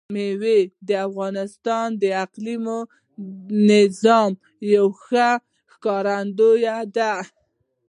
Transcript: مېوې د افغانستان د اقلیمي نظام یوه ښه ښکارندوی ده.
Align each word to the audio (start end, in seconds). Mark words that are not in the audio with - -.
مېوې 0.13 0.59
د 0.87 0.89
افغانستان 1.07 1.87
د 2.01 2.03
اقلیمي 2.23 2.79
نظام 3.69 4.31
یوه 4.75 4.93
ښه 5.05 5.29
ښکارندوی 5.73 6.63
ده. 6.95 7.13